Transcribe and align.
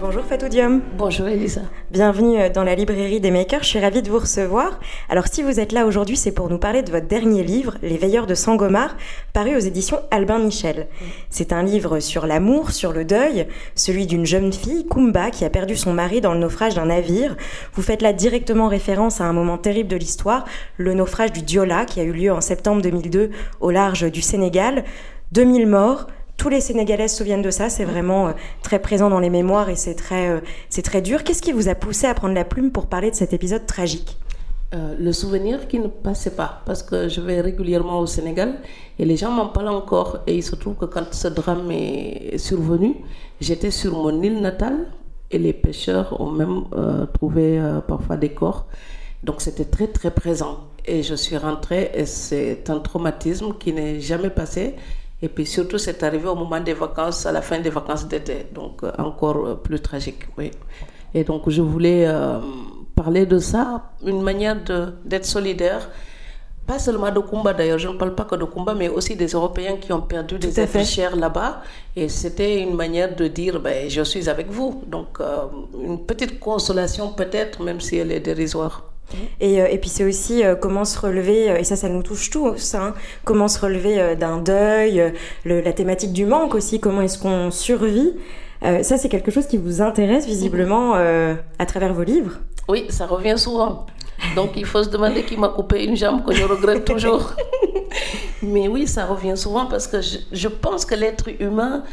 Bonjour 0.00 0.22
Fatou 0.22 0.48
Diom. 0.48 0.80
Bonjour 0.96 1.26
Elisa. 1.26 1.62
Bienvenue 1.90 2.38
euh, 2.38 2.48
dans 2.50 2.62
la 2.62 2.76
librairie 2.76 3.18
des 3.18 3.32
makers, 3.32 3.64
je 3.64 3.68
suis 3.68 3.80
ravie 3.80 4.00
de 4.00 4.08
vous 4.08 4.20
recevoir. 4.20 4.78
Alors 5.08 5.26
si 5.26 5.42
vous 5.42 5.58
êtes 5.58 5.72
là 5.72 5.86
aujourd'hui, 5.86 6.16
c'est 6.16 6.30
pour 6.30 6.48
nous 6.48 6.58
parler 6.58 6.82
de 6.82 6.92
votre 6.92 7.08
dernier 7.08 7.42
livre, 7.42 7.74
Les 7.82 7.96
Veilleurs 7.96 8.28
de 8.28 8.34
Sangomar, 8.36 8.96
paru 9.32 9.56
aux 9.56 9.60
éditions 9.60 9.98
Albin 10.12 10.38
Michel. 10.38 10.86
C'est 11.30 11.52
un 11.52 11.64
livre 11.64 11.98
sur 11.98 12.28
l'amour, 12.28 12.70
sur 12.70 12.92
le 12.92 13.04
deuil, 13.04 13.48
celui 13.74 14.06
d'une 14.06 14.24
jeune 14.24 14.52
fille, 14.52 14.86
Kumba, 14.86 15.32
qui 15.32 15.44
a 15.44 15.50
perdu 15.50 15.74
son 15.74 15.94
mari 15.94 16.20
dans 16.20 16.32
le 16.32 16.38
naufrage 16.38 16.76
d'un 16.76 16.86
navire. 16.86 17.36
Vous 17.72 17.82
faites 17.82 18.02
là 18.02 18.12
directement 18.12 18.68
référence 18.68 19.20
à 19.20 19.24
un 19.24 19.32
moment 19.32 19.58
terrible 19.58 19.88
de 19.88 19.96
l'histoire, 19.96 20.44
le 20.76 20.94
naufrage 20.94 21.32
du 21.32 21.42
Diola, 21.42 21.86
qui 21.86 21.98
a 21.98 22.04
eu 22.04 22.12
lieu 22.12 22.30
en 22.30 22.40
septembre 22.40 22.82
2002 22.82 23.30
au 23.58 23.72
large 23.72 24.08
du 24.12 24.22
Sénégal. 24.22 24.84
2000 25.32 25.66
morts, 25.66 26.06
tous 26.38 26.48
les 26.48 26.60
Sénégalais 26.60 27.08
se 27.08 27.18
souviennent 27.18 27.42
de 27.42 27.50
ça, 27.50 27.68
c'est 27.68 27.84
vraiment 27.84 28.28
euh, 28.28 28.32
très 28.62 28.78
présent 28.78 29.10
dans 29.10 29.18
les 29.18 29.28
mémoires 29.28 29.68
et 29.68 29.76
c'est 29.76 29.96
très, 29.96 30.30
euh, 30.30 30.40
c'est 30.70 30.82
très 30.82 31.02
dur. 31.02 31.24
Qu'est-ce 31.24 31.42
qui 31.42 31.52
vous 31.52 31.68
a 31.68 31.74
poussé 31.74 32.06
à 32.06 32.14
prendre 32.14 32.34
la 32.34 32.44
plume 32.44 32.70
pour 32.70 32.86
parler 32.86 33.10
de 33.10 33.16
cet 33.16 33.32
épisode 33.32 33.66
tragique? 33.66 34.16
Euh, 34.74 34.94
le 34.98 35.12
souvenir 35.12 35.66
qui 35.66 35.80
ne 35.80 35.88
passait 35.88 36.30
pas, 36.36 36.62
parce 36.64 36.82
que 36.84 37.08
je 37.08 37.20
vais 37.20 37.40
régulièrement 37.40 37.98
au 37.98 38.06
Sénégal 38.06 38.60
et 38.98 39.04
les 39.04 39.16
gens 39.16 39.32
m'en 39.32 39.48
parlent 39.48 39.68
encore. 39.68 40.20
Et 40.28 40.36
il 40.36 40.42
se 40.42 40.54
trouve 40.54 40.76
que 40.76 40.84
quand 40.84 41.12
ce 41.12 41.26
drame 41.26 41.70
est 41.72 42.38
survenu, 42.38 42.94
j'étais 43.40 43.72
sur 43.72 43.94
mon 43.94 44.22
île 44.22 44.40
natale 44.40 44.86
et 45.32 45.38
les 45.38 45.52
pêcheurs 45.52 46.20
ont 46.20 46.30
même 46.30 46.64
trouvé 47.14 47.60
parfois 47.86 48.16
des 48.16 48.30
corps. 48.30 48.66
Donc 49.24 49.40
c'était 49.40 49.64
très 49.64 49.88
très 49.88 50.10
présent. 50.10 50.68
Et 50.86 51.02
je 51.02 51.14
suis 51.14 51.36
rentrée 51.36 51.90
et 51.94 52.06
c'est 52.06 52.70
un 52.70 52.78
traumatisme 52.78 53.54
qui 53.58 53.72
n'est 53.72 54.00
jamais 54.00 54.30
passé. 54.30 54.74
Et 55.20 55.28
puis 55.28 55.46
surtout, 55.46 55.78
c'est 55.78 56.02
arrivé 56.02 56.28
au 56.28 56.34
moment 56.36 56.60
des 56.60 56.74
vacances, 56.74 57.26
à 57.26 57.32
la 57.32 57.42
fin 57.42 57.58
des 57.58 57.70
vacances 57.70 58.06
d'été, 58.06 58.46
donc 58.54 58.84
euh, 58.84 58.92
encore 58.98 59.46
euh, 59.46 59.54
plus 59.54 59.80
tragique, 59.80 60.28
oui. 60.36 60.52
Et 61.12 61.24
donc 61.24 61.48
je 61.50 61.60
voulais 61.60 62.06
euh, 62.06 62.38
parler 62.94 63.26
de 63.26 63.38
ça, 63.38 63.90
une 64.06 64.22
manière 64.22 64.56
d'être 65.04 65.24
solidaire, 65.24 65.90
pas 66.66 66.78
seulement 66.78 67.10
de 67.10 67.18
Kumba 67.18 67.52
d'ailleurs, 67.54 67.78
je 67.78 67.88
ne 67.88 67.94
parle 67.94 68.14
pas 68.14 68.24
que 68.24 68.36
de 68.36 68.44
Kumba, 68.44 68.74
mais 68.74 68.88
aussi 68.88 69.16
des 69.16 69.28
Européens 69.28 69.76
qui 69.80 69.92
ont 69.92 70.02
perdu 70.02 70.38
des 70.38 70.60
êtres 70.60 70.84
chers 70.84 71.16
là-bas. 71.16 71.62
Et 71.96 72.10
c'était 72.10 72.60
une 72.60 72.74
manière 72.74 73.16
de 73.16 73.26
dire, 73.26 73.58
ben, 73.58 73.88
je 73.88 74.02
suis 74.02 74.28
avec 74.28 74.50
vous. 74.50 74.84
Donc 74.86 75.18
une 75.82 76.04
petite 76.04 76.38
consolation 76.38 77.14
peut-être, 77.14 77.62
même 77.62 77.80
si 77.80 77.96
elle 77.96 78.12
est 78.12 78.20
dérisoire. 78.20 78.87
Et, 79.40 79.60
euh, 79.60 79.68
et, 79.70 79.78
puis 79.78 79.88
c'est 79.88 80.04
aussi 80.04 80.44
euh, 80.44 80.54
comment 80.54 80.84
se 80.84 80.98
relever, 80.98 81.50
euh, 81.50 81.56
et 81.56 81.64
ça, 81.64 81.76
ça 81.76 81.88
nous 81.88 82.02
touche 82.02 82.30
tous, 82.30 82.74
hein, 82.74 82.94
comment 83.24 83.48
se 83.48 83.60
relever 83.60 84.16
d'un 84.16 84.38
deuil, 84.38 85.12
le, 85.44 85.60
la 85.60 85.72
thématique 85.72 86.12
du 86.12 86.26
manque 86.26 86.54
aussi, 86.54 86.80
comment 86.80 87.02
est-ce 87.02 87.18
qu'on 87.18 87.50
survit. 87.50 88.12
ça, 88.62 88.96
c'est 88.98 89.08
quelque 89.08 89.30
chose 89.30 89.46
qui 89.46 89.56
vous 89.56 89.80
intéresse 89.80 90.26
visiblement 90.26 90.94
à 90.94 91.66
travers 91.66 91.94
vos 91.94 92.02
livres? 92.02 92.38
Oui, 92.68 92.86
ça 92.90 93.06
revient 93.06 93.38
souvent. 93.38 93.86
Donc 94.34 94.50
il 94.56 94.66
faut 94.66 94.82
se 94.82 94.88
demander 94.88 95.24
qui 95.24 95.36
m'a 95.36 95.48
coupé 95.48 95.84
une 95.84 95.96
jambe 95.96 96.24
que 96.24 96.34
je 96.34 96.42
regrette 96.44 96.84
toujours. 96.84 97.34
Mais 98.42 98.66
oui, 98.66 98.86
ça 98.86 99.06
revient 99.06 99.36
souvent 99.36 99.66
parce 99.66 99.86
que 99.86 100.00
je, 100.00 100.18
je 100.32 100.48
pense 100.48 100.84
que 100.84 100.94
l'être 100.96 101.28
humain 101.40 101.84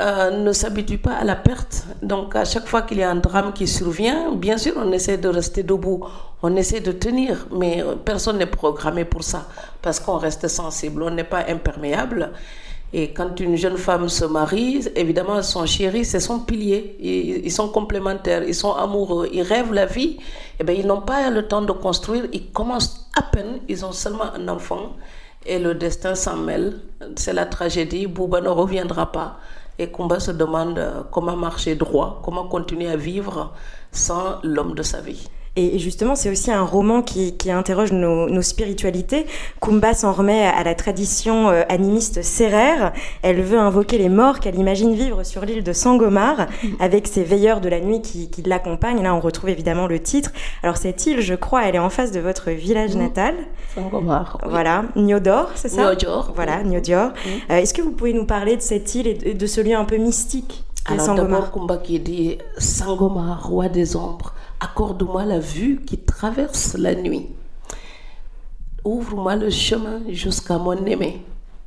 euh, 0.00 0.30
ne 0.30 0.52
s'habitue 0.52 0.98
pas 0.98 1.14
à 1.14 1.24
la 1.24 1.36
perte. 1.36 1.86
Donc 2.02 2.36
à 2.36 2.44
chaque 2.44 2.66
fois 2.66 2.82
qu'il 2.82 2.98
y 2.98 3.02
a 3.02 3.10
un 3.10 3.16
drame 3.16 3.52
qui 3.52 3.66
survient, 3.66 4.32
bien 4.32 4.56
sûr, 4.58 4.74
on 4.76 4.92
essaie 4.92 5.18
de 5.18 5.28
rester 5.28 5.62
debout, 5.62 6.04
on 6.42 6.54
essaie 6.56 6.80
de 6.80 6.92
tenir, 6.92 7.46
mais 7.52 7.84
personne 8.04 8.38
n'est 8.38 8.46
programmé 8.46 9.04
pour 9.04 9.24
ça, 9.24 9.48
parce 9.82 9.98
qu'on 9.98 10.16
reste 10.18 10.46
sensible, 10.48 11.02
on 11.02 11.10
n'est 11.10 11.24
pas 11.24 11.44
imperméable. 11.48 12.32
Et 12.92 13.12
quand 13.12 13.38
une 13.40 13.56
jeune 13.56 13.76
femme 13.76 14.08
se 14.08 14.24
marie, 14.24 14.80
évidemment, 14.96 15.42
son 15.42 15.66
chéri, 15.66 16.06
c'est 16.06 16.20
son 16.20 16.40
pilier. 16.40 16.96
Ils, 17.44 17.52
sont 17.52 17.68
complémentaires, 17.68 18.42
ils 18.44 18.54
sont 18.54 18.72
amoureux, 18.72 19.28
ils 19.30 19.42
rêvent 19.42 19.74
la 19.74 19.84
vie. 19.84 20.16
Et 20.16 20.60
eh 20.60 20.64
bien, 20.64 20.74
ils 20.74 20.86
n'ont 20.86 21.02
pas 21.02 21.28
le 21.28 21.46
temps 21.46 21.60
de 21.60 21.72
construire. 21.72 22.24
Ils 22.32 22.50
commencent 22.50 23.06
à 23.14 23.22
peine, 23.22 23.60
ils 23.68 23.84
ont 23.84 23.92
seulement 23.92 24.32
un 24.34 24.48
enfant. 24.48 24.94
Et 25.48 25.58
le 25.58 25.74
destin 25.74 26.14
s'en 26.14 26.36
mêle. 26.36 26.74
C'est 27.16 27.32
la 27.32 27.46
tragédie. 27.46 28.06
Bouba 28.06 28.42
ne 28.42 28.50
reviendra 28.50 29.10
pas. 29.10 29.38
Et 29.78 29.90
Kumba 29.90 30.20
se 30.20 30.30
demande 30.30 30.78
euh, 30.78 31.02
comment 31.10 31.36
marcher 31.36 31.74
droit, 31.74 32.20
comment 32.22 32.46
continuer 32.46 32.90
à 32.90 32.96
vivre 32.96 33.54
sans 33.90 34.40
l'homme 34.42 34.74
de 34.74 34.82
sa 34.82 35.00
vie. 35.00 35.26
Et 35.58 35.80
justement, 35.80 36.14
c'est 36.14 36.30
aussi 36.30 36.52
un 36.52 36.62
roman 36.62 37.02
qui, 37.02 37.34
interroge 37.50 37.90
nos, 37.90 38.42
spiritualités. 38.42 39.26
Kumba 39.60 39.92
s'en 39.92 40.12
remet 40.12 40.46
à 40.46 40.62
la 40.62 40.76
tradition 40.76 41.48
euh, 41.48 41.62
animiste 41.68 42.22
sérère. 42.22 42.92
Elle 43.22 43.42
veut 43.42 43.58
invoquer 43.58 43.98
les 43.98 44.08
morts 44.08 44.38
qu'elle 44.38 44.54
imagine 44.54 44.94
vivre 44.94 45.24
sur 45.24 45.44
l'île 45.44 45.64
de 45.64 45.72
Sangomar, 45.72 46.46
avec 46.78 47.08
ses 47.08 47.24
veilleurs 47.24 47.60
de 47.60 47.68
la 47.68 47.80
nuit 47.80 48.02
qui, 48.02 48.30
l'accompagnent. 48.46 49.02
Là, 49.02 49.16
on 49.16 49.20
retrouve 49.20 49.50
évidemment 49.50 49.88
le 49.88 49.98
titre. 49.98 50.30
Alors, 50.62 50.76
cette 50.76 51.04
île, 51.06 51.20
je 51.20 51.34
crois, 51.34 51.66
elle 51.66 51.74
est 51.74 51.80
en 51.80 51.90
face 51.90 52.12
de 52.12 52.20
votre 52.20 52.52
village 52.52 52.94
natal. 52.94 53.34
Sangomar. 53.74 54.38
Voilà, 54.48 54.84
Niodor, 54.94 55.50
c'est 55.56 55.68
ça? 55.68 55.90
Niodor. 55.90 56.32
Voilà, 56.36 56.62
Niodor. 56.62 57.10
Euh, 57.50 57.56
est-ce 57.56 57.74
que 57.74 57.82
vous 57.82 57.90
pouvez 57.90 58.12
nous 58.12 58.26
parler 58.26 58.56
de 58.56 58.62
cette 58.62 58.94
île 58.94 59.08
et 59.08 59.34
de, 59.34 59.46
ce 59.46 59.60
lieu 59.60 59.74
un 59.74 59.84
peu 59.84 59.96
mystique 59.96 60.64
alors 60.90 61.14
d'abord, 61.14 61.52
Kumba 61.52 61.76
qui 61.76 62.00
dit 62.00 62.38
Sangomar, 62.56 63.46
roi 63.46 63.68
des 63.68 63.94
ombres, 63.94 64.32
accorde-moi 64.60 65.24
la 65.24 65.38
vue 65.38 65.80
qui 65.86 65.98
traverse 65.98 66.74
la 66.74 66.94
nuit. 66.94 67.26
Ouvre-moi 68.84 69.36
le 69.36 69.50
chemin 69.50 70.00
jusqu'à 70.08 70.58
mon 70.58 70.84
aimé. 70.86 71.24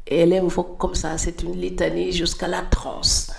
Et 0.08 0.20
elle 0.20 0.34
invoque 0.34 0.78
comme 0.78 0.96
ça, 0.96 1.18
c'est 1.18 1.44
une 1.44 1.54
litanie 1.54 2.12
jusqu'à 2.12 2.48
la 2.48 2.62
transe. 2.62 3.32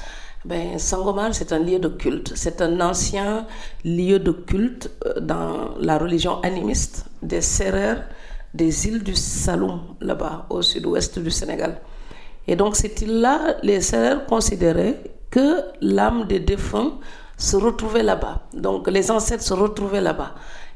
Ben, 0.44 0.78
Sangomar, 0.78 1.34
c'est 1.34 1.52
un 1.52 1.58
lieu 1.58 1.78
de 1.78 1.88
culte. 1.88 2.32
C'est 2.34 2.60
un 2.62 2.80
ancien 2.80 3.46
lieu 3.84 4.18
de 4.18 4.32
culte 4.32 4.90
euh, 5.06 5.20
dans 5.20 5.74
la 5.78 5.98
religion 5.98 6.40
animiste 6.40 7.06
des 7.22 7.40
Serrères 7.40 8.04
des 8.54 8.86
îles 8.86 9.02
du 9.02 9.14
Saloum, 9.14 9.80
là-bas, 10.00 10.46
au 10.50 10.60
sud-ouest 10.62 11.18
du 11.18 11.30
Sénégal. 11.30 11.80
Et 12.46 12.56
donc, 12.56 12.76
cette 12.76 13.00
île-là, 13.00 13.56
les 13.62 13.80
Serrères 13.80 14.26
considéraient 14.26 15.02
que 15.30 15.62
l'âme 15.80 16.26
des 16.26 16.40
défunts 16.40 16.98
se 17.42 17.56
retrouver 17.56 18.02
là-bas. 18.02 18.36
Donc 18.54 18.88
les 18.88 19.10
ancêtres 19.10 19.42
se 19.42 19.54
retrouvaient 19.54 20.00
là-bas. 20.00 20.34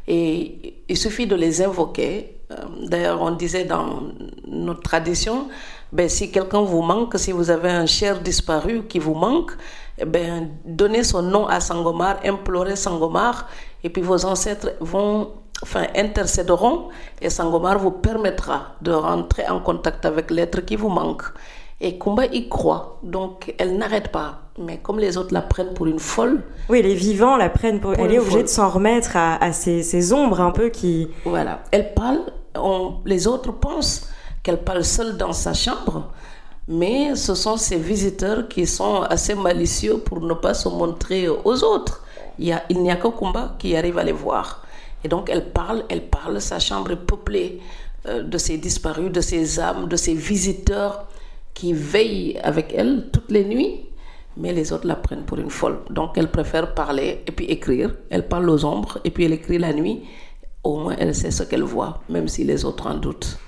Et 0.09 0.82
il 0.88 0.97
suffit 0.97 1.27
de 1.27 1.37
les 1.37 1.62
invoquer. 1.62 2.41
Euh, 2.50 2.54
d'ailleurs, 2.88 3.22
on 3.22 3.32
disait 3.32 3.65
dans 3.65 4.03
notre 4.47 4.82
tradition, 4.82 5.49
ben, 5.93 6.09
si 6.09 6.31
quelqu'un 6.32 6.62
vous 6.62 6.82
manque, 6.82 7.19
si 7.19 7.31
vous 7.32 7.50
avez 7.50 7.71
un 7.71 7.87
cher 7.87 8.21
disparu 8.21 8.84
qui 8.88 8.99
vous 8.99 9.15
manque, 9.15 9.53
eh 9.99 10.04
ben, 10.04 10.50
donnez 10.65 11.04
son 11.04 11.22
nom 11.22 11.47
à 11.47 11.60
Sangomar, 11.60 12.19
implorez 12.25 12.77
Sangomar, 12.77 13.48
et 13.84 13.88
puis 13.88 14.03
vos 14.03 14.25
ancêtres 14.25 14.72
vont, 14.81 15.31
enfin, 15.62 15.87
intercéderont, 15.94 16.88
et 17.21 17.31
Sangomar 17.31 17.78
vous 17.78 17.93
permettra 17.93 18.75
de 18.83 18.93
rentrer 18.93 19.48
en 19.48 19.60
contact 19.60 20.04
avec 20.04 20.31
l'être 20.31 20.60
qui 20.60 20.77
vous 20.77 20.88
manque. 20.88 21.25
Et 21.81 21.99
Kumba 21.99 22.25
y 22.27 22.49
croit, 22.49 22.99
donc 23.03 23.55
elle 23.59 23.77
n'arrête 23.77 24.09
pas. 24.09 24.41
Mais 24.59 24.78
comme 24.78 24.99
les 24.99 25.19
autres 25.19 25.34
la 25.34 25.43
prennent 25.43 25.75
pour 25.75 25.87
une 25.87 25.99
folle. 25.99 26.43
Oui, 26.71 26.83
les 26.83 26.95
vivants 26.95 27.37
la 27.37 27.51
prennent 27.51 27.81
pour. 27.81 27.93
elle 27.99 28.13
est 28.13 28.19
obligée 28.19 28.43
de 28.43 28.49
s'en 28.49 28.71
remettre 28.71 29.15
à, 29.15 29.53
ces, 29.53 30.13
ombres 30.15 30.41
un 30.41 30.51
peu 30.51 30.71
qui. 30.71 31.09
Voilà. 31.27 31.63
Elle 31.71 31.93
parle, 31.93 32.21
les 33.05 33.27
autres 33.27 33.53
pensent 33.53 34.09
qu'elle 34.43 34.63
parle 34.63 34.84
seule 34.84 35.19
dans 35.19 35.34
sa 35.34 35.53
chambre, 35.53 36.11
mais 36.67 37.15
ce 37.15 37.34
sont 37.34 37.59
ces 37.59 37.77
visiteurs 37.77 38.49
qui 38.49 38.67
sont 38.67 39.03
assez 39.03 39.34
malicieux 39.34 39.99
pour 39.99 40.22
ne 40.22 40.33
pas 40.33 40.55
se 40.55 40.71
montrer 40.71 41.29
aux 41.29 41.63
autres. 41.63 42.03
Il, 42.39 42.47
y 42.47 42.53
a, 42.53 42.63
n'y 42.71 42.91
a 42.91 42.97
que 42.97 43.09
Kumba 43.09 43.57
qui 43.59 43.77
arrive 43.77 43.99
à 43.99 44.05
les 44.05 44.13
voir. 44.13 44.63
Et 45.05 45.09
donc 45.09 45.29
elle 45.31 45.51
parle, 45.51 45.84
elle 45.91 46.09
parle, 46.09 46.41
sa 46.41 46.59
chambre 46.59 46.93
est 46.93 46.97
peuplée 46.97 47.61
euh, 48.09 48.22
de 48.22 48.39
ces 48.39 48.57
disparus, 48.57 49.13
de 49.13 49.21
ces 49.21 49.61
âmes, 49.61 49.89
de 49.89 49.97
ces 49.97 50.15
visiteurs 50.15 51.07
qui 51.57 51.73
veille 51.73 52.39
avec 52.45 52.75
elle 52.77 53.09
toutes 53.11 53.31
les 53.31 53.45
nuits, 53.45 53.81
mais 54.37 54.53
les 54.53 54.75
autres 54.75 54.87
la 54.87 54.95
prennent 54.95 55.25
pour 55.25 55.39
une 55.39 55.49
folle. 55.49 55.79
Donc 55.89 56.19
elle 56.19 56.31
préfère 56.31 56.75
parler 56.75 57.23
et 57.27 57.33
puis 57.33 57.47
écrire. 57.47 57.97
Elle 58.11 58.29
parle 58.29 58.51
aux 58.51 58.67
ombres 58.67 58.99
et 59.05 59.11
puis 59.11 59.25
elle 59.25 59.33
écrit 59.33 59.57
la 59.57 59.73
nuit. 59.73 60.03
Au 60.63 60.77
moins 60.81 60.97
elle 60.99 61.15
sait 61.15 61.31
ce 61.31 61.45
qu'elle 61.45 61.63
voit, 61.63 62.03
même 62.11 62.29
si 62.29 62.45
les 62.45 62.67
autres 62.67 62.87
en 62.87 62.95
doutent. 62.95 63.39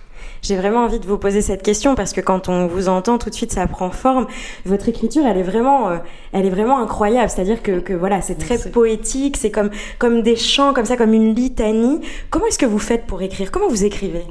J'ai 0.43 0.57
vraiment 0.57 0.85
envie 0.85 1.01
de 1.01 1.07
vous 1.07 1.19
poser 1.19 1.43
cette 1.43 1.63
question 1.63 1.95
parce 1.95 2.13
que 2.13 2.21
quand 2.21 2.49
on 2.49 2.67
vous 2.67 2.89
entend, 2.89 3.19
tout 3.19 3.31
de 3.31 3.35
suite, 3.35 3.53
ça 3.53 3.67
prend 3.67 3.91
forme. 3.91 4.27
Votre 4.65 4.89
écriture, 4.89 5.25
elle 5.27 5.39
est 5.39 5.43
vraiment, 5.43 5.91
euh, 5.91 5.97
elle 6.33 6.47
est 6.47 6.51
vraiment 6.51 6.79
incroyable. 6.79 7.31
C'est-à-dire 7.31 7.63
que, 7.63 7.81
que 7.81 7.93
voilà, 7.93 8.21
c'est 8.21 8.37
très 8.37 8.59
poétique, 8.59 9.37
c'est 9.37 9.51
comme, 9.51 9.71
comme 9.99 10.23
des 10.23 10.37
chants, 10.37 10.73
comme 10.73 10.85
ça, 10.85 10.97
comme 10.97 11.15
une 11.15 11.35
litanie. 11.35 12.01
Comment 12.31 12.47
est-ce 12.47 12.59
que 12.59 12.67
vous 12.67 12.79
faites 12.79 13.07
pour 13.07 13.23
écrire? 13.23 13.51
Comment 13.51 13.69
vous 13.69 13.85
écrivez? 13.85 14.25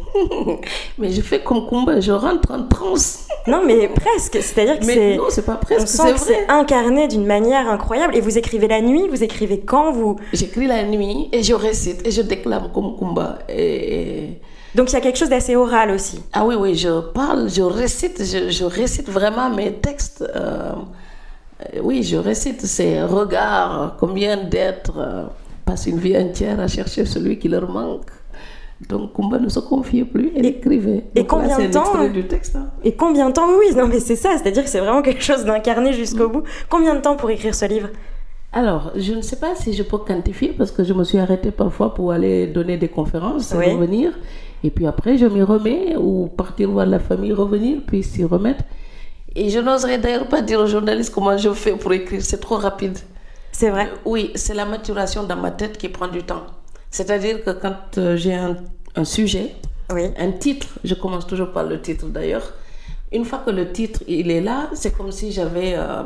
Mais 0.98 1.12
je 1.12 1.22
fais 1.22 1.42
comme 1.42 1.68
combat, 1.68 2.00
je 2.00 2.12
rentre 2.12 2.52
en 2.52 2.64
transe. 2.68 3.28
Non, 3.48 3.62
mais 3.66 3.88
presque. 3.88 4.40
C'est-à-dire 4.42 4.80
que 4.80 4.86
c'est. 4.86 5.16
Non, 5.16 5.26
c'est 5.30 5.46
pas 5.46 5.56
presque. 5.56 5.84
On 5.84 5.86
sent 5.86 6.14
que 6.14 6.20
c'est 6.20 6.50
incarné 6.50 7.08
d'une 7.08 7.26
manière 7.26 7.70
incroyable. 7.70 8.16
Et 8.16 8.20
vous 8.20 8.38
écrivez 8.38 8.68
la 8.68 8.82
nuit, 8.82 9.08
vous 9.10 9.24
écrivez 9.24 9.62
quand 9.62 9.92
vous? 9.92 10.18
J'écris 10.34 10.68
la 10.68 10.84
nuit 10.84 11.30
et 11.32 11.44
je 11.44 11.54
récite 11.54 12.06
et 12.06 12.12
je 12.12 12.22
déclame 12.22 12.70
comme 12.74 12.98
combat. 12.98 13.40
Et 13.48 14.40
donc 14.78 14.92
il 14.92 14.94
y 14.94 14.98
a 14.98 15.02
quelque 15.02 15.18
chose 15.18 15.30
d'assez 15.30 15.56
oral 15.56 15.90
aussi. 15.90 16.22
Ah 16.34 16.46
oui, 16.46 16.54
oui, 16.54 16.76
je 16.76 17.02
parle, 17.02 17.50
je 17.50 17.64
récite, 17.64 18.24
je, 18.24 18.64
récite 18.64 19.10
vraiment 19.10 19.50
mes 19.50 19.74
textes. 19.74 20.24
Euh, 20.36 20.74
oui, 21.82 22.04
je 22.04 22.16
récite 22.16 22.62
ces 22.62 23.02
regards, 23.02 23.96
combien 24.00 24.38
d'êtres 24.38 25.00
euh, 25.00 25.24
passent 25.66 25.88
une 25.88 25.98
vie 25.98 26.16
entière 26.16 26.60
à 26.60 26.68
chercher 26.68 27.06
celui 27.06 27.40
qui 27.40 27.48
leur 27.48 27.68
manque. 27.68 28.12
Donc 28.88 29.14
Kumba 29.14 29.40
ne 29.40 29.50
se 29.50 29.60
confiait 29.60 30.06
plus, 30.06 30.32
elle 30.36 30.46
écrivait. 30.46 31.06
Et 31.16 31.26
combien 31.26 31.58
de 31.58 31.74
temps 31.74 32.08
du 32.08 32.28
texte. 32.28 32.56
Hein. 32.56 32.68
Et 32.84 32.94
combien 32.94 33.30
de 33.30 33.34
temps? 33.34 33.48
Oui, 33.58 33.74
non 33.76 33.88
mais 33.88 34.00
c'est 34.00 34.16
ça, 34.16 34.38
c'est-à-dire 34.38 34.64
que 34.64 34.70
c'est 34.70 34.80
vraiment 34.80 35.02
quelque 35.08 35.24
chose 35.24 35.44
d'incarné 35.44 35.92
jusqu'au 35.92 36.30
bout. 36.30 36.44
Combien 36.70 36.94
de 36.94 37.02
temps 37.02 37.16
pour 37.16 37.32
écrire 37.32 37.56
ce 37.56 37.66
livre? 37.66 37.90
Alors, 38.54 38.92
je 38.96 39.14
ne 39.14 39.22
sais 39.22 39.36
pas 39.36 39.56
si 39.56 39.74
je 39.74 39.84
peux 39.84 39.98
quantifier 39.98 40.50
parce 40.50 40.72
que 40.72 40.84
je 40.84 40.94
me 40.94 41.04
suis 41.04 41.18
arrêtée 41.18 41.52
parfois 41.52 41.94
pour 41.94 42.12
aller 42.12 42.48
donner 42.48 42.78
des 42.78 42.88
conférences 42.88 43.52
et 43.54 43.74
revenir. 43.74 44.14
Et 44.64 44.70
puis 44.70 44.88
après, 44.88 45.18
je 45.18 45.26
m'y 45.26 45.44
remets 45.44 45.96
ou 45.98 46.28
partir 46.28 46.72
voir 46.72 46.86
la 46.86 47.00
famille, 47.00 47.34
revenir, 47.34 47.82
puis 47.86 48.04
s'y 48.04 48.24
remettre. 48.24 48.64
Et 49.36 49.50
je 49.50 49.60
n'oserais 49.60 50.00
d'ailleurs 50.00 50.28
pas 50.28 50.42
dire 50.42 50.60
aux 50.60 50.66
journalistes 50.66 51.14
comment 51.14 51.38
je 51.38 51.54
fais 51.54 51.74
pour 51.74 51.94
écrire, 51.94 52.22
c'est 52.24 52.40
trop 52.40 52.56
rapide. 52.56 52.98
C'est 53.52 53.70
vrai 53.70 53.88
euh, 53.88 53.98
Oui, 54.06 54.32
c'est 54.36 54.54
la 54.54 54.66
maturation 54.66 55.24
dans 55.24 55.36
ma 55.36 55.52
tête 55.52 55.78
qui 55.78 55.90
prend 55.90 56.08
du 56.08 56.24
temps. 56.24 56.44
C'est-à-dire 56.90 57.44
que 57.44 57.52
quand 57.52 57.98
euh, 57.98 58.16
j'ai 58.16 58.34
un, 58.34 58.58
un, 58.96 59.04
sujet, 59.04 59.54
oui. 59.94 60.06
un 60.18 60.32
titre, 60.32 60.68
je 60.84 60.96
commence 60.96 61.28
toujours 61.28 61.52
par 61.52 61.66
le 61.66 61.80
titre 61.82 62.08
d'ailleurs. 62.08 62.54
Une 63.12 63.24
fois 63.24 63.40
que 63.40 63.52
le 63.52 63.72
titre 63.72 64.04
il 64.08 64.32
est 64.32 64.42
là, 64.42 64.70
c'est 64.74 64.96
comme 64.96 65.12
si 65.12 65.32
j'avais 65.32 65.76
euh, 65.76 66.04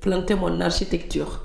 planté 0.00 0.34
mon 0.34 0.60
architecture. 0.60 1.40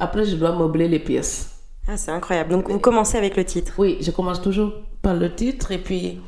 Après, 0.00 0.24
je 0.24 0.36
dois 0.36 0.52
meubler 0.52 0.88
les 0.88 0.98
pièces. 0.98 1.50
Ah, 1.86 1.96
c'est 1.96 2.10
incroyable. 2.10 2.50
Donc, 2.50 2.70
vous 2.70 2.78
commencez 2.78 3.16
avec 3.16 3.36
le 3.36 3.44
titre 3.44 3.72
Oui, 3.78 3.98
je 4.00 4.10
commence 4.10 4.40
toujours 4.40 4.72
par 5.02 5.14
le 5.14 5.34
titre 5.34 5.72
et 5.72 5.78
puis. 5.78 6.20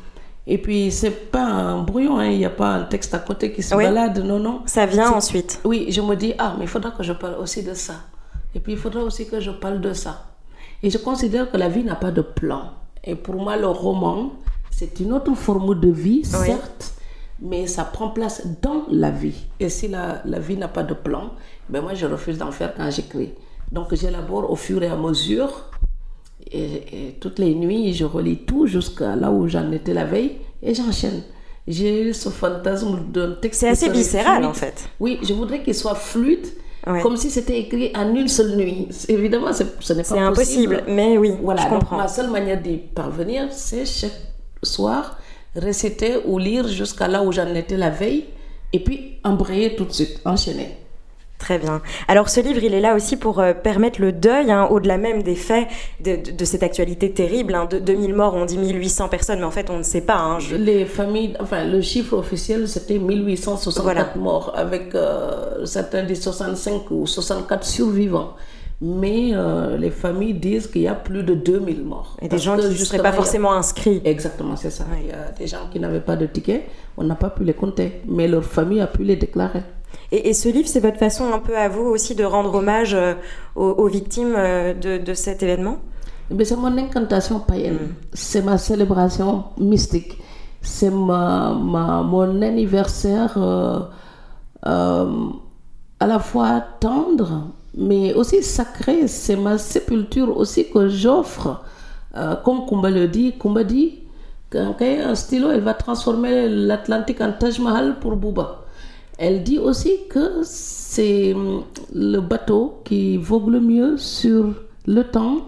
Et 0.46 0.58
puis, 0.58 0.90
c'est 0.90 1.30
pas 1.30 1.44
un 1.44 1.82
brouillon, 1.82 2.18
hein. 2.18 2.26
il 2.26 2.38
n'y 2.38 2.46
a 2.46 2.50
pas 2.50 2.70
un 2.70 2.84
texte 2.84 3.14
à 3.14 3.18
côté 3.18 3.52
qui 3.52 3.62
se 3.62 3.74
balade, 3.74 4.18
non, 4.24 4.38
non. 4.38 4.62
Ça 4.66 4.86
vient 4.86 5.12
ensuite. 5.12 5.60
Oui, 5.64 5.86
je 5.90 6.00
me 6.00 6.16
dis, 6.16 6.32
ah, 6.38 6.54
mais 6.58 6.64
il 6.64 6.68
faudra 6.68 6.90
que 6.90 7.02
je 7.02 7.12
parle 7.12 7.36
aussi 7.38 7.62
de 7.62 7.74
ça. 7.74 7.94
Et 8.54 8.58
puis, 8.58 8.72
il 8.72 8.78
faudra 8.78 9.02
aussi 9.02 9.28
que 9.28 9.38
je 9.38 9.50
parle 9.50 9.80
de 9.80 9.92
ça. 9.92 10.24
Et 10.82 10.90
je 10.90 10.98
considère 10.98 11.50
que 11.50 11.56
la 11.56 11.68
vie 11.68 11.84
n'a 11.84 11.94
pas 11.94 12.10
de 12.10 12.22
plan. 12.22 12.70
Et 13.04 13.14
pour 13.14 13.36
moi, 13.36 13.56
le 13.56 13.68
roman, 13.68 14.32
c'est 14.70 14.98
une 14.98 15.12
autre 15.12 15.34
forme 15.34 15.78
de 15.78 15.90
vie, 15.90 16.24
certes, 16.24 16.94
mais 17.40 17.66
ça 17.66 17.84
prend 17.84 18.08
place 18.08 18.46
dans 18.62 18.84
la 18.90 19.10
vie. 19.10 19.46
Et 19.58 19.68
si 19.68 19.88
la, 19.88 20.22
la 20.24 20.38
vie 20.38 20.56
n'a 20.56 20.68
pas 20.68 20.82
de 20.82 20.94
plan, 20.94 21.30
ben 21.68 21.82
moi, 21.82 21.94
je 21.94 22.06
refuse 22.06 22.38
d'en 22.38 22.50
faire 22.50 22.74
quand 22.76 22.90
j'écris. 22.90 23.30
Donc 23.72 23.94
j'élabore 23.94 24.50
au 24.50 24.56
fur 24.56 24.82
et 24.82 24.88
à 24.88 24.96
mesure. 24.96 25.70
Et, 26.52 27.16
toutes 27.20 27.38
les 27.38 27.54
nuits, 27.54 27.92
je 27.92 28.04
relis 28.04 28.38
tout 28.38 28.66
jusqu'à 28.66 29.14
là 29.14 29.30
où 29.30 29.46
j'en 29.46 29.70
étais 29.70 29.94
la 29.94 30.04
veille 30.04 30.38
et 30.62 30.74
j'enchaîne. 30.74 31.22
J'ai 31.68 32.08
eu 32.08 32.14
ce 32.14 32.28
fantasme 32.28 32.98
d'un 33.12 33.32
texte. 33.32 33.60
C'est 33.60 33.68
assez 33.68 33.90
viscéral 33.90 34.44
en 34.44 34.54
fait. 34.54 34.88
Oui, 34.98 35.18
je 35.22 35.32
voudrais 35.32 35.62
qu'il 35.62 35.74
soit 35.74 35.94
fluide, 35.94 36.46
comme 37.02 37.16
si 37.16 37.30
c'était 37.30 37.60
écrit 37.60 37.92
en 37.94 38.14
une 38.14 38.26
seule 38.26 38.56
nuit. 38.56 38.88
Évidemment, 39.08 39.52
ce 39.52 39.62
n'est 39.62 39.68
pas 39.68 39.76
possible. 39.76 40.04
C'est 40.04 40.18
impossible, 40.18 40.84
mais 40.88 41.18
oui, 41.18 41.34
voilà, 41.40 41.62
je 41.62 41.68
comprends. 41.68 41.98
ma 41.98 42.08
seule 42.08 42.30
manière 42.30 42.60
d'y 42.60 42.78
parvenir, 42.78 43.48
c'est 43.52 43.84
chaque 43.84 44.18
soir 44.62 45.18
réciter 45.56 46.18
ou 46.26 46.38
lire 46.38 46.68
jusqu'à 46.68 47.08
là 47.08 47.22
où 47.22 47.32
j'en 47.32 47.54
étais 47.54 47.76
la 47.76 47.90
veille 47.90 48.26
et 48.72 48.80
puis 48.80 49.18
embrayer 49.24 49.74
tout 49.76 49.84
de 49.84 49.92
suite, 49.92 50.20
enchaîner. 50.24 50.76
Très 51.40 51.58
bien. 51.58 51.80
Alors 52.06 52.28
ce 52.28 52.38
livre, 52.40 52.62
il 52.62 52.74
est 52.74 52.82
là 52.82 52.94
aussi 52.94 53.16
pour 53.16 53.40
euh, 53.40 53.54
permettre 53.54 53.98
le 53.98 54.12
deuil, 54.12 54.52
hein, 54.52 54.68
au-delà 54.70 54.98
même 54.98 55.22
des 55.22 55.34
faits 55.34 55.68
de, 55.98 56.44
cette 56.44 56.62
actualité 56.62 57.12
terrible. 57.12 57.54
Hein, 57.54 57.64
de, 57.64 57.78
2000 57.78 58.14
morts, 58.14 58.34
on 58.34 58.44
dit 58.44 58.58
1800 58.58 59.08
personnes, 59.08 59.38
mais 59.38 59.46
en 59.46 59.50
fait 59.50 59.70
on 59.70 59.78
ne 59.78 59.82
sait 59.82 60.02
pas. 60.02 60.18
Hein, 60.18 60.38
Les 60.58 60.84
familles, 60.84 61.34
enfin 61.40 61.64
le 61.64 61.80
chiffre 61.80 62.14
officiel 62.14 62.68
c'était 62.68 62.98
1864 62.98 64.16
morts, 64.16 64.52
avec 64.54 64.94
euh, 64.94 65.64
certains 65.64 66.02
disent 66.02 66.22
65 66.22 66.90
ou 66.90 67.06
64 67.06 67.64
survivants. 67.64 68.34
Mais 68.82 69.32
euh, 69.34 69.76
les 69.76 69.90
familles 69.90 70.34
disent 70.34 70.66
qu'il 70.66 70.82
y 70.82 70.88
a 70.88 70.94
plus 70.94 71.22
de 71.22 71.34
2000 71.34 71.84
morts. 71.84 72.16
Et 72.22 72.28
des 72.28 72.38
gens 72.38 72.56
qui 72.56 72.64
ne 72.66 72.74
seraient 72.74 73.02
pas 73.02 73.12
forcément 73.12 73.52
inscrits. 73.52 74.00
Exactement, 74.04 74.56
c'est 74.56 74.70
ça. 74.70 74.86
Il 75.02 75.08
y 75.08 75.12
a 75.12 75.32
des 75.32 75.46
gens 75.46 75.68
qui 75.70 75.78
n'avaient 75.78 76.00
pas 76.00 76.16
de 76.16 76.24
ticket, 76.24 76.66
on 76.96 77.04
n'a 77.04 77.14
pas 77.14 77.28
pu 77.28 77.44
les 77.44 77.52
compter, 77.52 78.00
mais 78.08 78.26
leur 78.26 78.42
famille 78.44 78.80
a 78.80 78.86
pu 78.86 79.04
les 79.04 79.16
déclarer. 79.16 79.62
Et, 80.12 80.32
ce 80.32 80.48
livre, 80.48 80.66
c'est 80.66 80.80
votre 80.80 80.98
façon 80.98 81.32
un 81.32 81.40
peu 81.40 81.56
à 81.56 81.68
vous 81.68 81.82
aussi 81.82 82.14
de 82.14 82.24
rendre 82.24 82.54
hommage 82.54 82.94
euh, 82.94 83.14
aux, 83.54 83.86
victimes 83.86 84.34
euh, 84.36 84.72
de, 84.72 85.14
cet 85.14 85.42
événement? 85.42 85.78
C'est 86.42 86.56
mon 86.56 86.78
incantation 86.78 87.40
païenne, 87.40 87.74
mm. 87.74 87.94
c'est 88.14 88.42
ma 88.42 88.56
célébration 88.56 89.44
mystique, 89.58 90.16
c'est 90.62 90.90
ma, 90.90 91.52
mon 91.52 92.40
anniversaire 92.40 93.36
à 96.00 96.06
la 96.06 96.18
fois 96.18 96.62
tendre, 96.80 97.48
mais 97.76 98.14
aussi 98.14 98.42
sacré, 98.42 99.06
c'est 99.08 99.36
ma 99.36 99.58
sépulture 99.58 100.36
aussi 100.36 100.70
que 100.70 100.88
j'offre. 100.88 101.62
comme 102.44 102.66
Kumba 102.66 102.90
le 102.90 103.08
dit, 103.08 103.32
Kumba 103.38 103.64
dit 103.64 104.00
qu'un 104.50 105.14
stylo, 105.14 105.50
elle 105.50 105.60
va 105.60 105.74
transformer 105.74 106.48
l'Atlantique 106.48 107.20
en 107.20 107.32
Taj 107.32 107.60
Mahal 107.60 107.98
pour 108.00 108.16
Bouba. 108.16 108.64
Elle 109.18 109.42
dit 109.42 109.58
aussi 109.58 110.08
que 110.08 110.40
c'est 110.42 111.34
hum, 111.34 111.64
le 111.94 112.20
bateau 112.20 112.80
qui 112.84 113.18
vogue 113.18 113.50
le 113.50 113.60
mieux 113.60 113.98
sur 113.98 114.54
le 114.86 115.04
temps. 115.04 115.42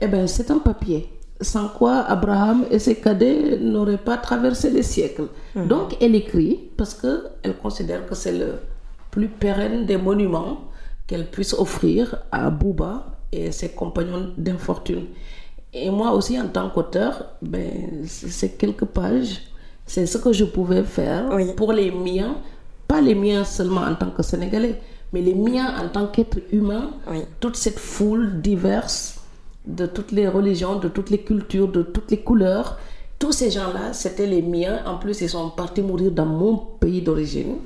Eh 0.00 0.06
bien, 0.08 0.26
c'est 0.26 0.50
un 0.50 0.58
papier. 0.58 1.08
Sans 1.40 1.68
quoi 1.68 2.00
Abraham 2.00 2.64
et 2.70 2.78
ses 2.78 2.96
cadets 2.96 3.58
n'auraient 3.58 3.96
pas 3.96 4.18
traversé 4.18 4.70
les 4.70 4.82
siècles. 4.82 5.28
Hmm. 5.54 5.66
Donc, 5.66 5.96
elle 6.00 6.14
écrit 6.14 6.60
parce 6.76 6.94
qu'elle 6.94 7.56
considère 7.62 8.06
que 8.06 8.14
c'est 8.14 8.36
le 8.38 8.54
plus 9.10 9.28
pérenne 9.28 9.86
des 9.86 9.96
monuments 9.96 10.60
qu'elle 11.06 11.30
puisse 11.30 11.52
offrir 11.54 12.18
à 12.30 12.50
Bouba 12.50 13.18
et 13.30 13.52
ses 13.52 13.70
compagnons 13.70 14.32
d'infortune. 14.36 15.06
Et 15.72 15.90
moi 15.90 16.12
aussi, 16.12 16.38
en 16.40 16.48
tant 16.48 16.68
qu'auteur, 16.70 17.26
ben, 17.40 18.04
c'est 18.06 18.58
quelques 18.58 18.84
pages. 18.84 19.40
C'est 19.86 20.06
ce 20.06 20.18
que 20.18 20.32
je 20.32 20.44
pouvais 20.44 20.84
faire 20.84 21.30
pour 21.56 21.72
les 21.72 21.90
miens 21.90 22.36
pas 22.92 23.00
les 23.00 23.14
miens 23.14 23.44
seulement 23.44 23.80
en 23.80 23.94
tant 23.94 24.10
que 24.10 24.22
Sénégalais, 24.22 24.78
mais 25.14 25.22
les 25.22 25.34
miens 25.34 25.74
en 25.82 25.88
tant 25.88 26.06
qu'être 26.08 26.38
humain, 26.52 26.90
toute 27.40 27.56
cette 27.56 27.78
foule 27.78 28.42
diverse 28.42 29.18
de 29.66 29.86
toutes 29.86 30.12
les 30.12 30.28
religions, 30.28 30.78
de 30.78 30.88
toutes 30.88 31.08
les 31.08 31.22
cultures, 31.22 31.68
de 31.68 31.82
toutes 31.82 32.10
les 32.10 32.18
couleurs, 32.18 32.78
tous 33.18 33.32
ces 33.32 33.50
gens-là, 33.50 33.94
c'était 33.94 34.26
les 34.26 34.42
miens. 34.42 34.80
En 34.84 34.98
plus, 34.98 35.22
ils 35.22 35.30
sont 35.30 35.48
partis 35.48 35.80
mourir 35.80 36.10
dans 36.10 36.26
mon 36.26 36.56
pays 36.56 37.00
d'origine. 37.00 37.56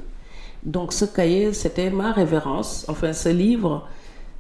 Donc 0.67 0.93
ce 0.93 1.05
cahier, 1.05 1.53
c'était 1.53 1.91
ma 1.91 2.11
révérence. 2.11 2.85
Enfin, 2.89 3.13
ce 3.13 3.29
livre, 3.29 3.87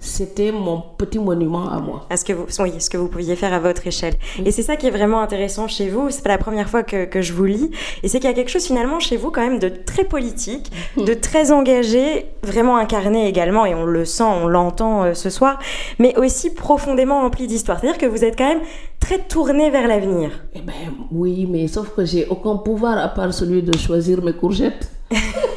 c'était 0.01 0.51
mon 0.51 0.83
petit 0.99 1.21
monument 1.21 1.69
à 1.71 1.79
moi. 1.79 2.07
À 2.11 2.17
ce 2.17 2.25
que 2.25 2.33
vous, 2.33 2.47
oui, 2.59 2.73
ce 2.81 2.91
que 2.91 2.97
vous 2.97 3.07
pouviez 3.07 3.37
faire 3.37 3.53
à 3.53 3.61
votre 3.61 3.87
échelle? 3.87 4.15
Et 4.45 4.51
c'est 4.51 4.63
ça 4.63 4.75
qui 4.75 4.89
est 4.89 4.91
vraiment 4.91 5.21
intéressant 5.21 5.69
chez 5.69 5.89
vous. 5.89 6.11
C'est 6.11 6.25
pas 6.25 6.31
la 6.31 6.39
première 6.39 6.69
fois 6.69 6.83
que, 6.83 7.05
que 7.05 7.23
je 7.23 7.33
vous 7.33 7.45
lis. 7.45 7.71
Et 8.03 8.09
c'est 8.09 8.19
qu'il 8.19 8.29
y 8.29 8.33
a 8.33 8.35
quelque 8.35 8.51
chose 8.51 8.67
finalement 8.67 8.99
chez 8.99 9.17
vous 9.17 9.31
quand 9.31 9.41
même 9.41 9.61
de 9.61 9.69
très 9.69 10.03
politique, 10.03 10.73
de 10.97 11.15
très 11.15 11.53
engagé, 11.53 12.27
vraiment 12.43 12.77
incarné 12.77 13.29
également. 13.29 13.65
Et 13.65 13.77
on 13.77 13.85
le 13.85 14.05
sent, 14.05 14.25
on 14.25 14.49
l'entend 14.49 15.05
euh, 15.05 15.15
ce 15.15 15.31
soir, 15.31 15.61
mais 16.01 16.17
aussi 16.19 16.53
profondément 16.53 17.21
rempli 17.21 17.47
d'histoire. 17.47 17.79
C'est-à-dire 17.79 17.99
que 17.99 18.07
vous 18.07 18.25
êtes 18.25 18.37
quand 18.37 18.49
même 18.49 18.63
très 18.99 19.21
tourné 19.21 19.71
vers 19.71 19.87
l'avenir. 19.87 20.31
Eh 20.57 20.61
ben 20.61 20.75
oui, 21.13 21.47
mais 21.49 21.69
sauf 21.69 21.95
que 21.95 22.05
j'ai 22.05 22.27
aucun 22.27 22.57
pouvoir 22.57 22.99
à 22.99 23.09
part 23.09 23.33
celui 23.33 23.63
de 23.63 23.77
choisir 23.79 24.23
mes 24.23 24.33
courgettes. 24.33 24.91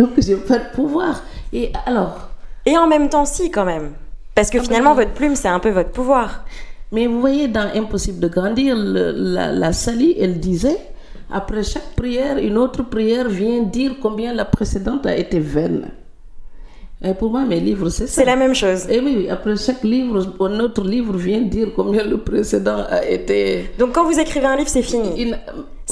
donc, 0.00 0.12
j'ai 0.16 0.36
pas 0.36 0.58
de 0.58 0.74
pouvoir. 0.74 1.22
Et 1.52 1.72
alors? 1.84 2.30
Et 2.64 2.76
en 2.78 2.86
même 2.86 3.10
temps, 3.10 3.26
si, 3.26 3.50
quand 3.50 3.66
même. 3.66 3.92
Parce 4.34 4.48
que 4.48 4.56
ah, 4.56 4.62
finalement, 4.62 4.94
votre 4.94 5.12
plume, 5.12 5.36
c'est 5.36 5.48
un 5.48 5.58
peu 5.58 5.68
votre 5.68 5.90
pouvoir. 5.90 6.44
Mais 6.90 7.06
vous 7.06 7.20
voyez, 7.20 7.48
dans 7.48 7.68
Impossible 7.74 8.18
de 8.18 8.28
grandir, 8.28 8.74
la, 8.76 9.52
la 9.52 9.72
Sally, 9.74 10.16
elle 10.18 10.40
disait, 10.40 10.78
après 11.30 11.62
chaque 11.62 11.94
prière, 11.94 12.38
une 12.38 12.56
autre 12.56 12.82
prière 12.82 13.28
vient 13.28 13.62
dire 13.62 13.96
combien 14.00 14.32
la 14.32 14.46
précédente 14.46 15.04
a 15.04 15.14
été 15.14 15.38
vaine. 15.38 15.90
Et 17.02 17.14
pour 17.14 17.30
moi, 17.30 17.44
mes 17.44 17.60
livres, 17.60 17.90
c'est 17.90 18.06
ça. 18.06 18.20
C'est 18.20 18.24
la 18.24 18.36
même 18.36 18.54
chose. 18.54 18.86
Et 18.88 19.00
oui, 19.00 19.28
après 19.30 19.56
chaque 19.56 19.82
livre, 19.84 20.34
un 20.40 20.60
autre 20.60 20.82
livre 20.82 21.16
vient 21.16 21.40
dire 21.42 21.68
combien 21.76 22.04
le 22.04 22.18
précédent 22.18 22.84
a 22.88 23.04
été. 23.06 23.70
Donc 23.78 23.92
quand 23.92 24.04
vous 24.04 24.18
écrivez 24.18 24.46
un 24.46 24.56
livre, 24.56 24.68
c'est 24.68 24.82
fini. 24.82 25.34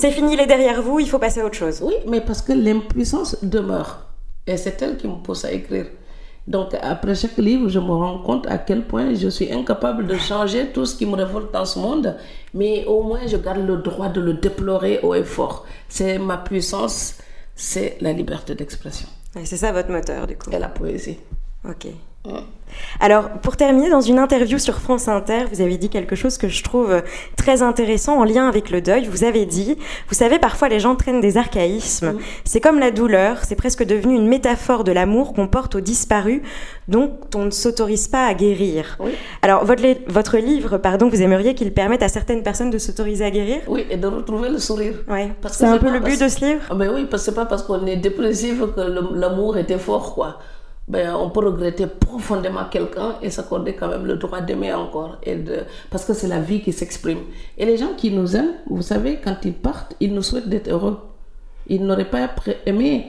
C'est 0.01 0.11
fini, 0.13 0.35
il 0.35 0.41
est 0.41 0.47
derrière 0.47 0.81
vous, 0.83 1.01
il 1.01 1.09
faut 1.09 1.19
passer 1.19 1.41
à 1.41 1.45
autre 1.47 1.57
chose. 1.57 1.81
Oui, 1.83 1.95
mais 2.07 2.21
parce 2.21 2.43
que 2.43 2.53
l'impuissance 2.53 3.37
demeure. 3.43 4.07
Et 4.47 4.57
c'est 4.57 4.81
elle 4.83 4.97
qui 4.97 5.07
me 5.09 5.17
pousse 5.23 5.45
à 5.45 5.53
écrire. 5.53 5.87
Donc, 6.47 6.75
après 6.81 7.15
chaque 7.15 7.37
livre, 7.37 7.69
je 7.69 7.79
me 7.79 7.91
rends 7.93 8.21
compte 8.23 8.47
à 8.47 8.57
quel 8.57 8.83
point 8.87 9.13
je 9.15 9.29
suis 9.29 9.53
incapable 9.53 10.07
de 10.07 10.15
changer 10.17 10.69
tout 10.73 10.87
ce 10.87 10.97
qui 10.97 11.05
me 11.05 11.15
révolte 11.15 11.53
dans 11.53 11.67
ce 11.67 11.79
monde. 11.79 12.17
Mais 12.55 12.85
au 12.87 13.03
moins, 13.03 13.27
je 13.27 13.37
garde 13.37 13.67
le 13.67 13.77
droit 13.79 14.09
de 14.09 14.21
le 14.21 14.33
déplorer 14.35 15.01
haut 15.03 15.15
et 15.15 15.25
fort. 15.25 15.67
C'est 15.89 16.19
ma 16.19 16.39
puissance, 16.39 17.19
c'est 17.55 17.99
la 18.01 18.13
liberté 18.15 18.55
d'expression 18.55 19.09
Ouais, 19.37 19.45
C'est 19.45 19.59
ça 19.59 19.73
votre 19.73 19.91
moteur, 19.91 20.27
du 20.27 20.37
coup. 20.39 20.51
et 20.51 20.59
la 20.59 20.69
poésie. 20.69 21.19
Ok. 21.69 21.89
Alors, 23.01 23.29
pour 23.43 23.57
terminer, 23.57 23.91
dans 23.91 24.01
une 24.01 24.19
interview 24.19 24.59
sur 24.59 24.77
France 24.79 25.09
Inter, 25.09 25.45
vous 25.53 25.61
avez 25.63 25.79
dit 25.79 25.89
quelque 25.89 26.15
chose 26.15 26.37
que 26.39 26.49
je 26.49 26.63
trouve 26.63 27.03
très 27.37 27.63
intéressant 27.63 28.19
en 28.21 28.25
lien 28.25 28.47
avec 28.47 28.71
le 28.71 28.81
deuil. 28.81 29.07
Vous 29.07 29.25
avez 29.25 29.47
dit, 29.47 29.77
vous 30.09 30.15
savez, 30.15 30.39
parfois 30.39 30.69
les 30.69 30.79
gens 30.79 30.95
traînent 30.95 31.21
des 31.21 31.39
archaïsmes. 31.39 32.15
C'est 32.45 32.61
comme 32.61 32.79
la 32.79 32.91
douleur, 32.91 33.39
c'est 33.45 33.55
presque 33.57 33.85
devenu 33.85 34.15
une 34.15 34.29
métaphore 34.29 34.85
de 34.85 34.93
l'amour 34.93 35.33
qu'on 35.33 35.49
porte 35.49 35.75
aux 35.77 35.81
disparus, 35.81 36.41
dont 36.89 37.13
on 37.35 37.47
ne 37.47 37.51
s'autorise 37.51 38.07
pas 38.09 38.27
à 38.27 38.35
guérir. 38.35 38.97
Oui. 39.01 39.13
Alors, 39.43 39.65
votre, 39.65 39.83
li- 39.83 39.99
votre 40.07 40.37
livre, 40.39 40.77
pardon, 40.79 41.09
vous 41.09 41.23
aimeriez 41.23 41.55
qu'il 41.55 41.73
permette 41.73 42.03
à 42.03 42.09
certaines 42.09 42.43
personnes 42.43 42.71
de 42.71 42.79
s'autoriser 42.79 43.25
à 43.25 43.31
guérir? 43.31 43.61
Oui, 43.67 43.87
et 43.91 43.97
de 43.97 44.07
retrouver 44.07 44.51
le 44.51 44.59
sourire. 44.59 44.95
Ouais. 45.09 45.33
C'est 45.51 45.65
un 45.67 45.79
peu 45.79 45.91
le 45.91 46.01
but 46.01 46.19
parce- 46.19 46.21
de 46.21 46.29
ce 46.29 46.45
livre? 46.45 46.63
Ah 46.71 46.75
ben 46.75 46.93
oui, 46.95 47.07
parce 47.11 47.23
que 47.25 47.31
c'est 47.31 47.35
pas 47.35 47.47
parce 47.47 47.63
qu'on 47.63 47.87
est 47.87 47.97
dépressif 47.97 48.61
que 48.77 48.81
l'amour 49.15 49.57
était 49.57 49.79
fort, 49.79 50.15
quoi. 50.15 50.39
Ben, 50.89 51.15
on 51.15 51.29
peut 51.29 51.45
regretter 51.45 51.87
profondément 51.87 52.65
quelqu'un 52.71 53.17
et 53.21 53.29
s'accorder 53.31 53.75
quand 53.75 53.89
même 53.89 54.07
le 54.07 54.17
droit 54.17 54.41
d'aimer 54.41 54.73
encore. 54.73 55.19
Et 55.23 55.37
de... 55.37 55.59
Parce 55.91 56.05
que 56.07 56.15
c'est 56.15 56.29
la 56.29 56.41
vie 56.41 56.63
qui 56.63 56.73
s'exprime. 56.73 57.19
Et 57.59 57.67
les 57.67 57.77
gens 57.77 57.93
qui 57.95 58.11
nous 58.11 58.35
aiment, 58.35 58.55
vous 58.71 58.81
savez, 58.81 59.19
quand 59.23 59.37
ils 59.45 59.53
partent, 59.53 59.95
ils 60.01 60.15
nous 60.15 60.23
souhaitent 60.23 60.49
d'être 60.49 60.69
heureux. 60.69 60.99
Ils 61.67 61.85
n'auraient 61.85 62.09
pas 62.09 62.31
aimé. 62.65 63.09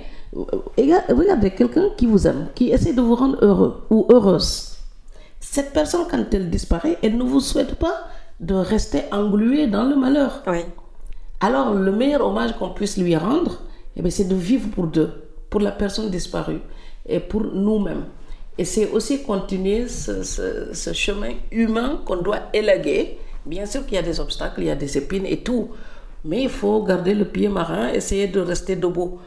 Regarde- 0.77 1.05
Regardez 1.09 1.51
quelqu'un 1.51 1.89
qui 1.95 2.05
vous 2.05 2.27
aime, 2.27 2.48
qui 2.53 2.69
essaie 2.71 2.91
de 2.93 3.01
vous 3.01 3.15
rendre 3.15 3.38
heureux 3.41 3.86
ou 3.89 4.05
heureuse. 4.12 4.75
Cette 5.39 5.71
personne, 5.71 6.01
quand 6.12 6.25
elle 6.33 6.50
disparaît, 6.50 6.98
elle 7.01 7.17
ne 7.17 7.24
vous 7.24 7.39
souhaite 7.39 7.75
pas 7.75 8.07
de 8.41 8.55
rester 8.55 9.03
englué 9.13 9.67
dans 9.67 9.86
le 9.86 9.95
malheur. 9.95 10.43
Oui. 10.48 10.65
Alors, 11.39 11.74
le 11.74 11.91
meilleur 11.93 12.25
hommage 12.27 12.57
qu'on 12.57 12.71
puisse 12.71 12.98
lui 12.98 13.15
rendre, 13.15 13.62
eh 13.95 14.01
bien, 14.01 14.12
c'est 14.12 14.27
de 14.27 14.36
vivre 14.36 14.69
pour 14.69 14.88
deux, 14.88 15.12
pour 15.50 15.62
la 15.62 15.71
personne 15.71 16.09
disparue 16.09 16.59
et 17.09 17.19
pour 17.19 17.43
nous-mêmes. 17.43 18.05
Et 18.57 18.65
c'est 18.65 18.89
aussi 18.91 19.23
continuer 19.23 19.87
ce, 19.87 20.23
ce- 20.23 20.73
ce 20.73 20.93
chemin 20.93 21.31
humain 21.51 22.01
qu'on 22.05 22.17
doit 22.17 22.41
élaguer. 22.53 23.17
Bien 23.45 23.65
sûr 23.65 23.85
qu'il 23.85 23.95
y 23.95 23.97
a 23.97 24.01
des 24.01 24.19
obstacles, 24.19 24.61
il 24.61 24.67
y 24.67 24.69
a 24.69 24.75
des 24.75 24.97
épines 24.97 25.25
et 25.25 25.37
tout, 25.37 25.69
mais 26.25 26.43
il 26.43 26.49
faut 26.49 26.83
garder 26.83 27.13
le 27.13 27.25
pied 27.25 27.47
marin, 27.47 27.89
essayer 27.93 28.27
de 28.27 28.39
rester 28.41 28.75
debout. 28.75 29.19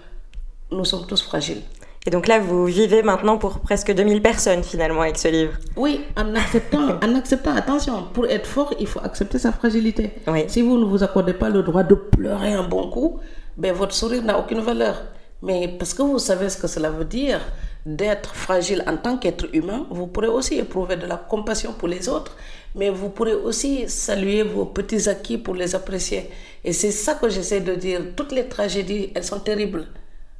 Nous 0.71 0.85
sommes 0.85 1.07
tous 1.07 1.23
fragiles. 1.23 1.63
Et 2.05 2.11
donc 2.11 2.27
là, 2.27 2.41
vous 2.41 2.67
vivez 2.67 3.03
maintenant 3.03 3.39
pour 3.39 3.61
presque 3.61 3.93
2000 3.95 4.21
personnes 4.23 4.63
finalement 4.65 5.03
avec 5.03 5.17
ce 5.17 5.29
livre. 5.29 5.53
Oui, 5.77 6.01
en 6.17 6.35
acceptant, 6.35 6.99
en 7.01 7.15
acceptant, 7.15 7.55
attention, 7.55 8.05
pour 8.13 8.27
être 8.27 8.47
fort, 8.47 8.75
il 8.81 8.87
faut 8.89 9.01
accepter 9.01 9.39
sa 9.39 9.53
fragilité. 9.53 10.11
Oui. 10.27 10.45
Si 10.49 10.63
vous 10.63 10.79
ne 10.79 10.85
vous 10.85 11.03
accordez 11.05 11.33
pas 11.33 11.49
le 11.49 11.63
droit 11.63 11.85
de 11.85 11.95
pleurer 11.95 12.53
un 12.55 12.65
bon 12.65 12.91
coup, 12.91 13.21
ben 13.57 13.73
votre 13.73 13.95
sourire 13.95 14.25
n'a 14.25 14.39
aucune 14.39 14.61
valeur. 14.61 15.01
Mais 15.43 15.69
parce 15.79 15.95
que 15.95 16.03
vous 16.03 16.19
savez 16.19 16.49
ce 16.49 16.57
que 16.61 16.67
cela 16.67 16.91
veut 16.91 17.05
dire 17.05 17.41
d'être 17.85 18.35
fragile 18.35 18.85
en 18.87 18.97
tant 18.97 19.17
qu'être 19.19 19.47
humain, 19.53 19.87
vous 19.91 20.07
pourrez 20.07 20.29
aussi 20.29 20.59
éprouver 20.59 20.97
de 20.97 21.07
la 21.07 21.17
compassion 21.17 21.73
pour 21.73 21.89
les 21.89 22.09
autres, 22.09 22.37
mais 22.75 22.91
vous 22.91 23.09
pourrez 23.09 23.35
aussi 23.35 23.89
saluer 23.89 24.43
vos 24.45 24.67
petits 24.67 25.09
acquis 25.09 25.37
pour 25.39 25.55
les 25.55 25.75
apprécier. 25.75 26.31
Et 26.65 26.73
c'est 26.73 26.93
ça 26.93 27.15
que 27.15 27.29
j'essaie 27.29 27.61
de 27.61 27.75
dire. 27.75 28.01
Toutes 28.17 28.33
les 28.33 28.49
tragédies, 28.49 29.11
elles 29.15 29.25
sont 29.25 29.41
terribles. 29.41 29.87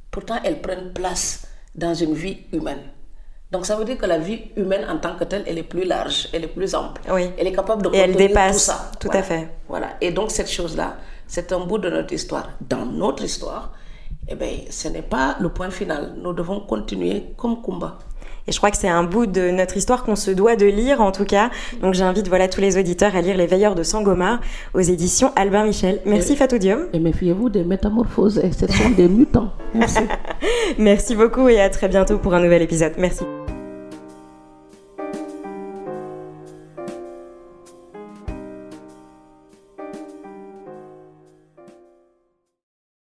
Pourtant, 0.09 0.39
elles 0.43 0.61
prennent 0.61 0.93
place 0.93 1.45
dans 1.75 1.93
une 1.93 2.13
vie 2.13 2.37
humaine. 2.53 2.79
Donc 3.51 3.65
ça 3.67 3.75
veut 3.75 3.85
dire 3.85 3.97
que 3.99 4.05
la 4.07 4.17
vie 4.17 4.41
humaine 4.55 4.85
en 4.89 4.97
tant 4.97 5.15
que 5.15 5.25
telle, 5.25 5.43
elle 5.45 5.59
est 5.59 5.63
plus 5.63 5.83
large, 5.85 6.27
elle 6.33 6.43
est 6.45 6.47
plus 6.47 6.73
ample. 6.73 7.01
Oui. 7.11 7.29
Elle 7.37 7.45
est 7.47 7.51
capable 7.51 7.83
de 7.83 7.89
Et 7.93 7.99
elle 7.99 8.11
contenir 8.11 8.29
dépasse, 8.29 8.53
tout 8.55 8.71
ça. 8.71 8.91
tout 8.99 9.07
Voilà. 9.09 9.19
à 9.19 9.23
fait. 9.23 9.47
Voilà. 9.67 9.87
Et 10.01 10.09
donc 10.11 10.31
cette 10.31 10.49
chose-là, 10.49 10.97
c'est 11.27 11.51
un 11.51 11.59
bout 11.59 11.77
de 11.77 11.89
notre 11.89 12.13
histoire. 12.13 12.49
Dans 12.61 12.83
notre 12.85 13.23
histoire, 13.23 13.73
eh 14.27 14.35
bien, 14.35 14.49
ce 14.69 14.87
n'est 14.87 15.01
pas 15.01 15.35
le 15.39 15.49
point 15.49 15.69
final. 15.69 16.15
Nous 16.21 16.33
devons 16.33 16.61
continuer 16.61 17.23
comme 17.37 17.61
Kumba. 17.61 17.99
Et 18.47 18.51
je 18.51 18.57
crois 18.57 18.71
que 18.71 18.77
c'est 18.77 18.89
un 18.89 19.03
bout 19.03 19.25
de 19.25 19.51
notre 19.51 19.77
histoire 19.77 20.03
qu'on 20.03 20.17
se 20.17 20.31
doit 20.31 20.55
de 20.55 20.65
lire 20.65 21.01
en 21.01 21.11
tout 21.11 21.23
cas. 21.23 21.49
Donc 21.81 21.93
j'invite 21.93 22.27
voilà 22.27 22.47
tous 22.47 22.59
les 22.59 22.77
auditeurs 22.77 23.15
à 23.15 23.21
lire 23.21 23.37
Les 23.37 23.47
Veilleurs 23.47 23.75
de 23.75 23.83
Sangomar 23.83 24.41
aux 24.73 24.81
éditions 24.81 25.31
Albin 25.35 25.63
Michel. 25.63 26.01
Merci 26.05 26.35
Fatou 26.35 26.57
Diom. 26.57 26.87
Et 26.91 26.99
méfiez-vous 26.99 27.49
des 27.49 27.63
métamorphoses, 27.63 28.41
ce 28.51 28.67
sont 28.67 28.89
des 28.89 29.07
mutants. 29.07 29.53
Merci. 29.73 30.01
Merci 30.77 31.15
beaucoup 31.15 31.47
et 31.47 31.61
à 31.61 31.69
très 31.69 31.87
bientôt 31.87 32.17
pour 32.17 32.33
un 32.33 32.41
nouvel 32.41 32.61
épisode. 32.61 32.93
Merci. 32.97 33.23